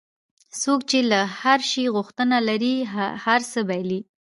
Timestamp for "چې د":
0.89-1.13